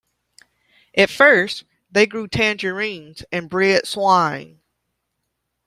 At 0.97 1.11
first, 1.11 1.63
they 1.91 2.07
grew 2.07 2.27
tangerines 2.27 3.23
and 3.31 3.47
bred 3.47 3.85
swine. 3.85 4.59